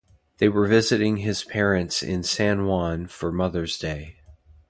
They 0.39 0.49
were 0.49 0.65
visiting 0.65 1.17
his 1.17 1.43
parents 1.43 2.01
in 2.01 2.23
San 2.23 2.65
Juan 2.65 3.05
for 3.05 3.31
Mother's 3.31 3.77
day. 3.77 4.17